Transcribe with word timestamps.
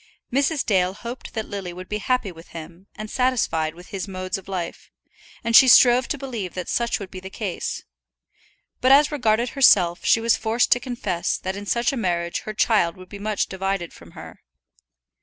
Mrs. 0.33 0.65
Dale 0.65 0.95
hoped 0.95 1.35
that 1.35 1.47
Lily 1.47 1.71
would 1.73 1.87
be 1.87 1.99
happy 1.99 2.31
with 2.31 2.47
him, 2.57 2.87
and 2.95 3.07
satisfied 3.07 3.75
with 3.75 3.89
his 3.89 4.07
modes 4.07 4.35
of 4.39 4.47
life, 4.47 4.89
and 5.43 5.55
she 5.55 5.67
strove 5.67 6.07
to 6.07 6.17
believe 6.17 6.55
that 6.55 6.67
such 6.69 6.97
would 6.99 7.11
be 7.11 7.19
the 7.19 7.29
case; 7.29 7.83
but 8.79 8.91
as 8.91 9.11
regarded 9.11 9.49
herself 9.49 10.03
she 10.03 10.19
was 10.19 10.35
forced 10.35 10.71
to 10.71 10.79
confess 10.79 11.37
that 11.37 11.55
in 11.55 11.67
such 11.67 11.93
a 11.93 11.97
marriage 11.97 12.39
her 12.45 12.53
child 12.55 12.97
would 12.97 13.09
be 13.09 13.19
much 13.19 13.45
divided 13.45 13.93
from 13.93 14.13
her. 14.13 14.39